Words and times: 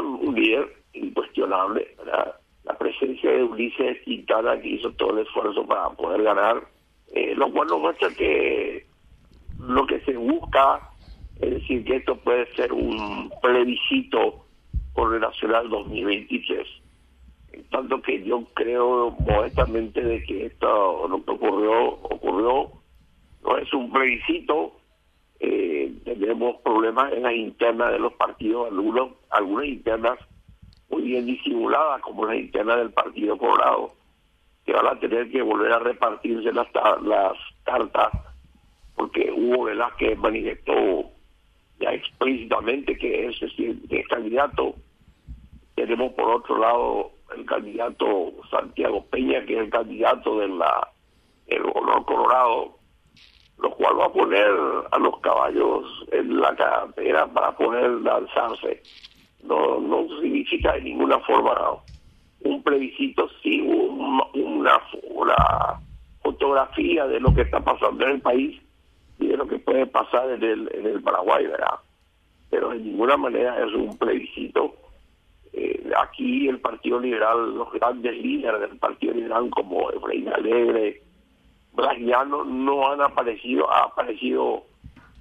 un 0.00 0.34
líder 0.34 0.72
incuestionable, 0.92 1.96
La 2.64 2.78
presencia 2.78 3.30
de 3.30 3.42
Ulises 3.42 4.02
Quintana 4.04 4.60
que 4.60 4.68
hizo 4.68 4.92
todo 4.92 5.12
el 5.12 5.26
esfuerzo 5.26 5.66
para 5.66 5.90
poder 5.90 6.22
ganar, 6.22 6.62
eh, 7.12 7.34
lo 7.34 7.50
cual 7.50 7.68
nos 7.68 7.80
muestra 7.80 8.08
que 8.10 8.86
lo 9.58 9.86
que 9.86 10.00
se 10.00 10.16
busca 10.16 10.80
es 11.40 11.50
decir 11.50 11.84
que 11.84 11.96
esto 11.96 12.16
puede 12.16 12.46
ser 12.54 12.72
un 12.72 13.32
plebiscito 13.40 14.44
por 14.94 15.14
el 15.14 15.20
Nacional 15.20 15.68
2023. 15.70 16.66
En 17.52 17.64
tanto 17.64 18.00
que 18.02 18.22
yo 18.22 18.44
creo 18.54 19.10
modestamente 19.20 20.02
de 20.02 20.22
que 20.22 20.46
esto 20.46 21.08
lo 21.08 21.24
que 21.24 21.30
ocurrió, 21.30 21.88
ocurrió, 21.88 22.70
no 23.42 23.56
es 23.56 23.72
un 23.72 23.90
plebiscito, 23.90 24.79
eh, 25.40 25.92
tenemos 26.04 26.60
problemas 26.60 27.12
en 27.12 27.22
las 27.22 27.32
internas 27.32 27.92
de 27.92 27.98
los 27.98 28.12
partidos, 28.12 28.68
algunos, 28.68 29.12
algunas 29.30 29.66
internas 29.66 30.18
muy 30.90 31.02
bien 31.02 31.24
disimuladas, 31.24 32.02
como 32.02 32.26
las 32.26 32.36
internas 32.36 32.76
del 32.76 32.90
Partido 32.90 33.38
Colorado, 33.38 33.92
que 34.66 34.72
van 34.72 34.86
a 34.86 34.98
tener 35.00 35.30
que 35.30 35.40
volver 35.40 35.72
a 35.72 35.78
repartirse 35.78 36.52
las, 36.52 36.66
las 37.02 37.32
cartas, 37.64 38.10
porque 38.94 39.32
Hugo 39.32 39.64
Velázquez 39.64 40.18
manifestó 40.18 41.04
ya 41.80 41.92
explícitamente 41.92 42.98
que 42.98 43.28
es, 43.28 43.36
es 43.42 44.08
candidato. 44.08 44.74
Tenemos 45.74 46.12
por 46.12 46.28
otro 46.30 46.58
lado 46.58 47.12
el 47.34 47.46
candidato 47.46 48.32
Santiago 48.50 49.06
Peña, 49.06 49.42
que 49.46 49.54
es 49.54 49.60
el 49.60 49.70
candidato 49.70 50.38
de 50.40 50.48
la 50.48 50.88
el 51.46 51.62
honor 51.74 52.04
colorado, 52.04 52.79
lo 53.62 53.70
cual 53.72 53.98
va 53.98 54.06
a 54.06 54.12
poner 54.12 54.50
a 54.90 54.98
los 54.98 55.18
caballos 55.20 55.84
en 56.12 56.40
la 56.40 56.54
cartera 56.56 57.26
para 57.26 57.52
poder 57.56 57.90
lanzarse. 58.02 58.82
No, 59.42 59.80
no 59.80 60.06
significa 60.20 60.72
de 60.72 60.82
ninguna 60.82 61.18
forma 61.20 61.76
un 62.42 62.62
plebiscito, 62.62 63.28
sí 63.42 63.60
una, 63.60 64.80
una 65.04 65.80
fotografía 66.22 67.06
de 67.06 67.20
lo 67.20 67.34
que 67.34 67.42
está 67.42 67.60
pasando 67.60 68.04
en 68.04 68.12
el 68.12 68.20
país 68.20 68.60
y 69.18 69.28
de 69.28 69.36
lo 69.36 69.46
que 69.46 69.58
puede 69.58 69.86
pasar 69.86 70.30
en 70.30 70.42
el, 70.42 70.70
en 70.74 70.86
el 70.86 71.02
Paraguay, 71.02 71.46
¿verdad? 71.46 71.78
Pero 72.48 72.70
de 72.70 72.78
ninguna 72.78 73.16
manera 73.16 73.62
es 73.64 73.72
un 73.74 73.96
plebiscito. 73.98 74.74
Eh, 75.52 75.90
aquí 75.98 76.48
el 76.48 76.60
Partido 76.60 77.00
Liberal, 77.00 77.54
los 77.54 77.72
grandes 77.72 78.16
líderes 78.16 78.60
del 78.60 78.78
Partido 78.78 79.14
Liberal 79.14 79.50
como 79.50 79.90
Efraín 79.90 80.28
Alegre, 80.28 81.02
No 82.10 82.90
han 82.90 83.00
aparecido, 83.00 83.70
ha 83.70 83.84
aparecido 83.84 84.64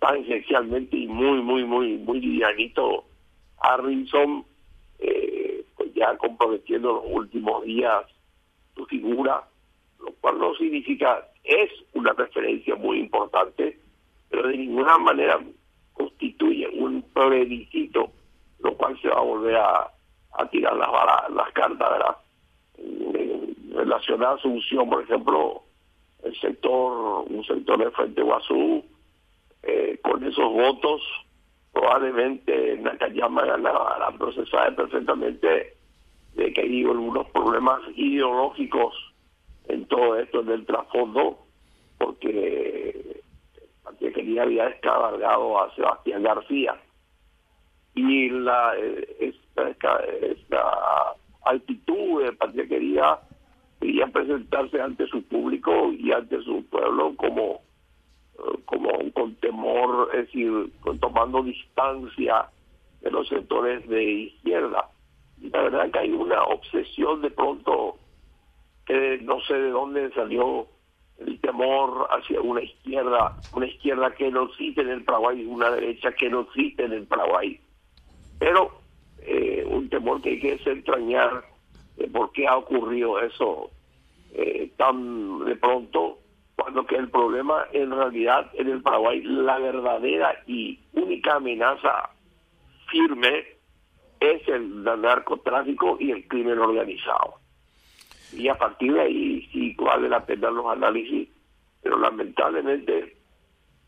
tan 0.00 0.16
esencialmente 0.16 0.96
y 0.96 1.06
muy, 1.06 1.40
muy, 1.42 1.64
muy, 1.64 1.96
muy 1.96 2.20
livianito 2.20 3.04
Arlinson, 3.58 4.44
eh, 4.98 5.64
pues 5.76 5.94
ya 5.94 6.16
comprometiendo 6.18 6.92
los 6.94 7.04
últimos 7.06 7.64
días 7.64 8.04
su 8.74 8.84
figura, 8.86 9.44
lo 10.00 10.12
cual 10.20 10.38
no 10.38 10.54
significa, 10.56 11.26
es 11.44 11.70
una 11.94 12.12
referencia 12.12 12.74
muy 12.74 12.98
importante, 12.98 13.78
pero 14.28 14.48
de 14.48 14.58
ninguna 14.58 14.98
manera 14.98 15.40
constituye 15.94 16.68
un 16.68 17.02
plebiscito, 17.14 18.10
lo 18.58 18.74
cual 18.76 19.00
se 19.00 19.08
va 19.08 19.18
a 19.18 19.22
volver 19.22 19.56
a, 19.56 19.90
tirar 20.50 20.76
las, 20.76 20.90
las 21.30 21.52
cartas, 21.52 21.90
¿verdad? 21.90 22.16
Relación 23.72 24.22
a 24.22 24.32
Asunción, 24.32 24.90
por 24.90 25.02
ejemplo, 25.02 25.62
el 26.24 26.40
sector, 26.40 27.26
un 27.28 27.44
sector 27.44 27.78
de 27.78 27.90
Frente 27.90 28.22
Guazú, 28.22 28.84
eh, 29.62 29.98
con 30.02 30.24
esos 30.24 30.52
votos, 30.52 31.02
probablemente 31.72 32.78
Nakayama 32.78 33.44
ganará, 33.44 34.10
procesar 34.18 34.74
perfectamente 34.74 35.74
de 36.34 36.52
que 36.52 36.60
hay 36.60 36.84
algunos 36.84 37.28
problemas 37.30 37.80
ideológicos 37.96 38.94
en 39.68 39.86
todo 39.86 40.18
esto, 40.18 40.40
en 40.40 40.50
el 40.50 40.66
trasfondo, 40.66 41.38
porque 41.98 43.22
que 43.98 44.12
quería 44.12 44.42
había 44.42 44.66
descargado 44.66 45.62
a 45.62 45.74
Sebastián 45.74 46.22
García. 46.22 46.76
Y 47.94 48.28
la 48.28 48.74
esta, 48.76 49.68
esta 50.20 51.14
actitud 51.44 52.24
de 52.24 52.32
Patria 52.32 52.66
quería, 53.84 54.06
quería 54.06 54.06
presentarse 54.06 54.80
ante 54.80 55.06
su 55.06 55.22
público 55.24 55.92
y 55.92 56.12
ante 56.12 56.40
su 56.42 56.64
pueblo 56.66 57.14
como, 57.16 57.60
como 58.64 58.90
con 59.12 59.34
temor, 59.36 60.10
es 60.14 60.26
decir, 60.26 60.72
tomando 61.00 61.42
distancia 61.42 62.46
de 63.00 63.10
los 63.10 63.28
sectores 63.28 63.86
de 63.88 64.02
izquierda. 64.02 64.88
Y 65.40 65.50
la 65.50 65.62
verdad 65.62 65.90
que 65.90 65.98
hay 65.98 66.10
una 66.10 66.42
obsesión 66.44 67.20
de 67.22 67.30
pronto 67.30 67.96
que 68.86 69.18
no 69.22 69.40
sé 69.42 69.54
de 69.54 69.70
dónde 69.70 70.10
salió 70.12 70.66
el 71.18 71.40
temor 71.40 72.08
hacia 72.10 72.40
una 72.40 72.62
izquierda, 72.62 73.36
una 73.54 73.66
izquierda 73.66 74.14
que 74.14 74.30
no 74.30 74.44
existe 74.44 74.80
en 74.80 74.90
el 74.90 75.04
Paraguay, 75.04 75.44
una 75.44 75.70
derecha 75.70 76.12
que 76.12 76.28
no 76.28 76.40
existe 76.40 76.84
en 76.84 76.92
el 76.92 77.06
Paraguay. 77.06 77.60
Pero 78.38 78.72
eh, 79.22 79.64
un 79.66 79.88
temor 79.88 80.20
que 80.20 80.30
hay 80.30 80.40
que 80.40 80.56
desentrañar 80.56 81.53
de 81.96 82.08
por 82.08 82.32
qué 82.32 82.46
ha 82.46 82.56
ocurrido 82.56 83.20
eso 83.20 83.70
eh, 84.32 84.70
tan 84.76 85.44
de 85.44 85.56
pronto, 85.56 86.18
cuando 86.56 86.86
que 86.86 86.96
el 86.96 87.10
problema 87.10 87.66
en 87.72 87.90
realidad 87.90 88.50
en 88.54 88.68
el 88.68 88.82
Paraguay, 88.82 89.22
la 89.22 89.58
verdadera 89.58 90.42
y 90.46 90.78
única 90.92 91.36
amenaza 91.36 92.10
firme 92.90 93.44
es 94.20 94.46
el 94.48 94.82
narcotráfico 94.82 95.96
y 96.00 96.10
el 96.10 96.26
crimen 96.26 96.58
organizado 96.58 97.44
y 98.36 98.48
a 98.48 98.54
partir 98.56 98.92
de 98.92 99.00
ahí 99.00 99.48
sí 99.52 99.74
vale 99.78 100.08
la 100.08 100.24
pena 100.24 100.50
los 100.50 100.66
análisis, 100.66 101.28
pero 101.82 101.98
lamentablemente 101.98 103.16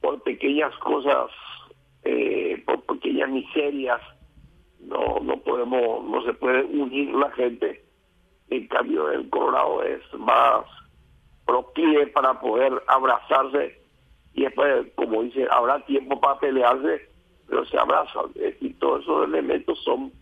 por 0.00 0.22
pequeñas 0.22 0.74
cosas, 0.78 1.30
eh, 2.04 2.62
por 2.66 2.82
pequeñas 2.82 3.30
miserias, 3.30 4.00
no 4.80 5.20
no 5.22 5.38
podemos, 5.38 6.04
no 6.04 6.22
se 6.24 6.34
puede 6.34 6.62
unir 6.64 7.14
la 7.14 7.30
gente. 7.32 7.83
En 8.50 8.66
cambio, 8.68 9.10
el 9.10 9.28
Colorado 9.30 9.82
es 9.82 10.00
más 10.18 10.64
proclive 11.46 12.06
para 12.08 12.40
poder 12.40 12.72
abrazarse 12.86 13.78
y 14.34 14.42
después, 14.42 14.86
como 14.96 15.22
dice, 15.22 15.46
habrá 15.50 15.84
tiempo 15.86 16.20
para 16.20 16.38
pelearse, 16.40 17.08
pero 17.46 17.64
se 17.66 17.78
abrazan. 17.78 18.32
Y 18.60 18.70
todos 18.74 19.02
esos 19.02 19.28
elementos 19.28 19.78
son 19.84 20.12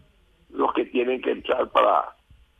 los 0.50 0.72
que 0.74 0.84
tienen 0.86 1.22
que 1.22 1.32
entrar 1.32 1.70
para 1.70 2.14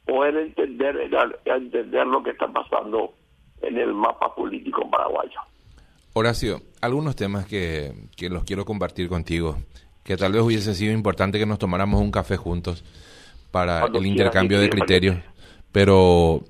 poder 0.06 0.37
entender, 0.37 1.11
entender 1.45 2.06
lo 2.06 2.22
que 2.22 2.31
está 2.31 2.49
pasando 2.49 3.12
en 3.61 3.77
el 3.77 3.93
mapa 3.93 4.34
político 4.34 4.89
paraguayo. 4.91 5.39
Horacio, 6.15 6.61
algunos 6.81 7.17
temas 7.17 7.47
que, 7.47 7.93
que 8.17 8.28
los 8.28 8.45
quiero 8.45 8.65
compartir 8.65 9.09
contigo, 9.09 9.56
que 10.05 10.17
tal 10.17 10.33
vez 10.33 10.43
hubiese 10.43 10.75
sido 10.75 10.93
importante 10.93 11.39
que 11.39 11.47
nos 11.47 11.59
tomáramos 11.59 12.01
un 12.01 12.11
café 12.11 12.37
juntos 12.37 12.84
para 13.51 13.87
el 13.87 14.06
intercambio 14.06 14.59
de 14.59 14.71
criterios, 14.71 15.19
pero 15.72 16.44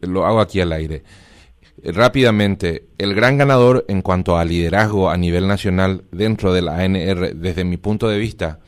lo 0.00 0.24
hago 0.24 0.40
aquí 0.40 0.60
al 0.60 0.72
aire. 0.72 1.02
Rápidamente, 1.84 2.86
el 2.98 3.14
gran 3.14 3.38
ganador 3.38 3.84
en 3.88 4.02
cuanto 4.02 4.36
a 4.36 4.44
liderazgo 4.44 5.10
a 5.10 5.16
nivel 5.16 5.46
nacional 5.46 6.04
dentro 6.10 6.52
de 6.52 6.62
la 6.62 6.78
ANR, 6.78 7.36
desde 7.36 7.64
mi 7.64 7.76
punto 7.76 8.08
de 8.08 8.18
vista, 8.18 8.60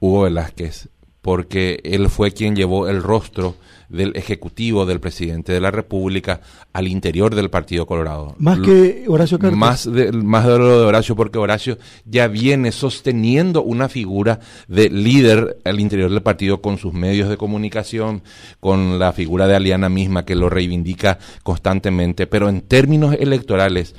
Hugo 0.00 0.22
Velázquez, 0.22 0.88
porque 1.22 1.80
él 1.84 2.10
fue 2.10 2.32
quien 2.32 2.54
llevó 2.54 2.88
el 2.88 3.02
rostro 3.02 3.56
del 3.94 4.16
Ejecutivo 4.16 4.86
del 4.86 5.00
presidente 5.00 5.52
de 5.52 5.60
la 5.60 5.70
República 5.70 6.40
al 6.72 6.88
interior 6.88 7.34
del 7.34 7.50
Partido 7.50 7.86
Colorado. 7.86 8.34
Más 8.38 8.58
que 8.60 9.04
Horacio 9.08 9.38
Cartes. 9.38 9.58
Más 9.58 9.90
de, 9.90 10.12
más 10.12 10.46
de 10.46 10.58
lo 10.58 10.80
de 10.80 10.86
Horacio, 10.86 11.16
porque 11.16 11.38
Horacio 11.38 11.78
ya 12.04 12.28
viene 12.28 12.72
sosteniendo 12.72 13.62
una 13.62 13.88
figura 13.88 14.40
de 14.68 14.90
líder 14.90 15.58
al 15.64 15.80
interior 15.80 16.10
del 16.10 16.22
partido 16.22 16.60
con 16.60 16.78
sus 16.78 16.92
medios 16.92 17.28
de 17.28 17.36
comunicación, 17.36 18.22
con 18.60 18.98
la 18.98 19.12
figura 19.12 19.46
de 19.46 19.56
Aliana 19.56 19.88
misma 19.88 20.24
que 20.24 20.34
lo 20.34 20.48
reivindica 20.48 21.18
constantemente, 21.42 22.26
pero 22.26 22.48
en 22.48 22.60
términos 22.60 23.14
electorales 23.18 23.94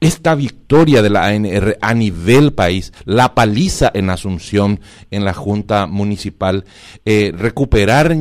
esta 0.00 0.34
victoria 0.34 1.02
de 1.02 1.10
la 1.10 1.26
ANR 1.26 1.76
a 1.80 1.94
nivel 1.94 2.52
país, 2.52 2.92
la 3.04 3.34
paliza 3.34 3.90
en 3.92 4.10
Asunción, 4.10 4.80
en 5.10 5.24
la 5.24 5.34
Junta 5.34 5.86
Municipal, 5.86 6.64
eh, 7.04 7.32
recuperar 7.36 8.16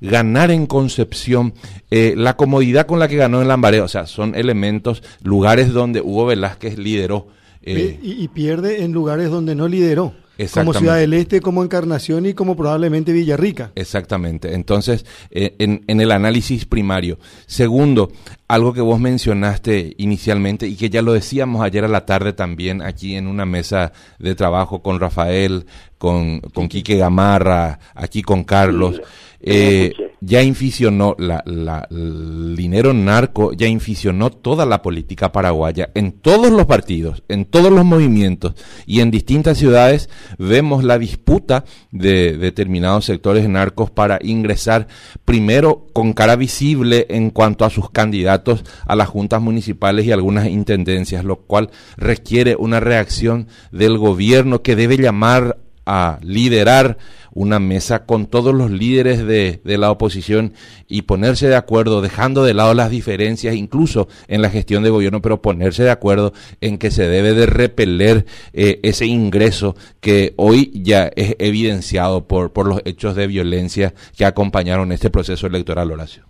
ganar 0.00 0.50
en 0.50 0.66
Concepción, 0.66 1.54
eh, 1.90 2.14
la 2.16 2.36
comodidad 2.36 2.86
con 2.86 2.98
la 2.98 3.08
que 3.08 3.16
ganó 3.16 3.40
en 3.40 3.48
Lambaré, 3.48 3.80
o 3.80 3.88
sea, 3.88 4.06
son 4.06 4.34
elementos, 4.34 5.02
lugares 5.22 5.72
donde 5.72 6.00
Hugo 6.00 6.26
Velázquez 6.26 6.76
lideró. 6.76 7.28
Eh, 7.62 7.98
y, 8.02 8.26
pierde 8.28 8.82
en 8.84 8.92
lugares 8.92 9.30
donde 9.30 9.54
no 9.54 9.68
lideró. 9.68 10.14
Como 10.52 10.74
Ciudad 10.74 10.96
del 10.96 11.12
Este, 11.12 11.40
como 11.40 11.62
Encarnación 11.62 12.26
y 12.26 12.34
como 12.34 12.56
probablemente 12.56 13.12
Villarrica. 13.12 13.72
Exactamente. 13.74 14.54
Entonces, 14.54 15.04
en, 15.30 15.84
en, 15.86 16.00
el 16.00 16.12
análisis 16.12 16.64
primario. 16.64 17.18
Segundo, 17.46 18.10
algo 18.48 18.72
que 18.72 18.80
vos 18.80 19.00
mencionaste 19.00 19.94
inicialmente 19.98 20.66
y 20.66 20.76
que 20.76 20.90
ya 20.90 21.02
lo 21.02 21.12
decíamos 21.12 21.62
ayer 21.62 21.84
a 21.84 21.88
la 21.88 22.06
tarde 22.06 22.32
también 22.32 22.82
aquí 22.82 23.16
en 23.16 23.26
una 23.26 23.44
mesa 23.44 23.92
de 24.18 24.34
trabajo 24.34 24.82
con 24.82 24.98
Rafael, 24.98 25.66
con, 25.98 26.40
con 26.40 26.68
Quique 26.68 26.96
Gamarra, 26.96 27.78
aquí 27.94 28.22
con 28.22 28.44
Carlos 28.44 29.00
eh, 29.42 29.94
ya 30.20 30.42
inficionó 30.42 31.16
la, 31.18 31.42
la, 31.46 31.88
el 31.90 32.54
dinero 32.56 32.92
narco, 32.92 33.52
ya 33.52 33.66
inficionó 33.66 34.30
toda 34.30 34.66
la 34.66 34.82
política 34.82 35.32
paraguaya 35.32 35.90
en 35.94 36.12
todos 36.12 36.50
los 36.50 36.66
partidos, 36.66 37.22
en 37.28 37.46
todos 37.46 37.72
los 37.72 37.84
movimientos 37.84 38.54
y 38.86 39.00
en 39.00 39.10
distintas 39.10 39.56
ciudades 39.56 40.10
vemos 40.38 40.84
la 40.84 40.98
disputa 40.98 41.64
de 41.90 42.36
determinados 42.36 43.06
sectores 43.06 43.48
narcos 43.48 43.90
para 43.90 44.18
ingresar 44.22 44.88
primero 45.24 45.86
con 45.92 46.12
cara 46.12 46.36
visible 46.36 47.06
en 47.08 47.30
cuanto 47.30 47.64
a 47.64 47.70
sus 47.70 47.90
candidatos 47.90 48.64
a 48.86 48.94
las 48.94 49.08
juntas 49.08 49.40
municipales 49.40 50.04
y 50.06 50.12
algunas 50.12 50.48
intendencias, 50.48 51.24
lo 51.24 51.36
cual 51.36 51.70
requiere 51.96 52.56
una 52.56 52.80
reacción 52.80 53.48
del 53.72 53.96
gobierno 53.96 54.62
que 54.62 54.76
debe 54.76 54.98
llamar 54.98 55.56
a 55.92 56.20
liderar 56.22 56.98
una 57.34 57.58
mesa 57.58 58.06
con 58.06 58.26
todos 58.26 58.54
los 58.54 58.70
líderes 58.70 59.26
de, 59.26 59.60
la 59.64 59.90
oposición 59.90 60.52
y 60.88 61.02
ponerse 61.02 61.48
de 61.48 61.56
acuerdo, 61.56 62.00
dejando 62.00 62.44
de 62.44 62.54
lado 62.54 62.74
las 62.74 62.90
diferencias, 62.90 63.56
incluso 63.56 64.06
en 64.28 64.40
la 64.40 64.50
gestión 64.50 64.84
de 64.84 64.90
gobierno, 64.90 65.20
pero 65.20 65.42
ponerse 65.42 65.82
de 65.82 65.90
acuerdo 65.90 66.32
en 66.60 66.78
que 66.78 66.92
se 66.92 67.08
debe 67.08 67.32
de 67.32 67.46
repeler 67.46 68.24
eh, 68.52 68.78
ese 68.84 69.06
ingreso 69.06 69.74
que 70.00 70.32
hoy 70.36 70.70
ya 70.74 71.10
es 71.16 71.34
evidenciado 71.40 72.28
por, 72.28 72.52
por 72.52 72.68
los 72.68 72.82
hechos 72.84 73.16
de 73.16 73.26
violencia 73.26 73.92
que 74.16 74.24
acompañaron 74.24 74.92
este 74.92 75.10
proceso 75.10 75.48
electoral, 75.48 75.90
Horacio. 75.90 76.24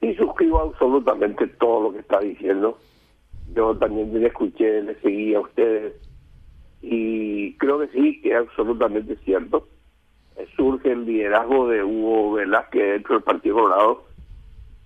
Y 0.00 0.14
suscribo 0.14 0.60
absolutamente 0.60 1.48
todo 1.58 1.88
lo 1.88 1.92
que 1.92 1.98
está 1.98 2.20
diciendo. 2.20 2.78
Yo 3.56 3.76
también 3.76 4.12
le 4.12 4.28
escuché, 4.28 4.82
le 4.82 4.94
seguí 5.00 5.34
a 5.34 5.40
ustedes 5.40 5.94
y 6.82 7.54
creo 7.54 7.80
que 7.80 7.88
sí, 7.88 8.20
que 8.20 8.30
es 8.30 8.36
absolutamente 8.36 9.16
cierto 9.24 9.66
surge 10.56 10.92
el 10.92 11.04
liderazgo 11.04 11.68
de 11.68 11.82
Hugo 11.82 12.32
Velázquez 12.32 12.92
dentro 12.92 13.14
del 13.14 13.24
Partido 13.24 13.56
Colorado. 13.56 14.04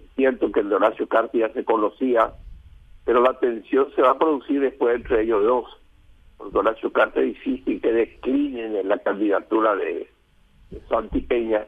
Es 0.01 0.07
cierto 0.17 0.53
que 0.53 0.61
el 0.61 0.69
de 0.69 0.75
Horacio 0.77 1.09
Carti 1.09 1.39
ya 1.39 1.53
se 1.53 1.65
conocía, 1.65 2.33
pero 3.05 3.23
la 3.23 3.39
tensión 3.39 3.89
se 3.95 4.03
va 4.03 4.11
a 4.11 4.19
producir 4.19 4.61
después 4.61 4.97
entre 4.97 5.23
ellos 5.23 5.43
dos. 5.43 5.77
Porque 6.37 6.59
Horacio 6.59 6.93
Carti 6.93 7.21
es 7.21 7.27
difícil 7.27 7.81
que 7.81 7.93
declinen 7.93 8.77
en 8.77 8.89
la 8.89 8.99
candidatura 8.99 9.75
de, 9.77 10.09
Santi 10.89 11.21
Peña 11.21 11.67